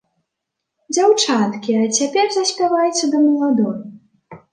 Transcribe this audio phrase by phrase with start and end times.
[0.95, 3.77] Дзяўчаткі, а цяпер заспявайце да маладой.